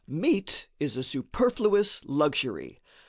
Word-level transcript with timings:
Meat 0.07 0.65
is 0.79 0.97
a 0.97 1.03
superfluous 1.03 2.01
luxury. 2.05 2.79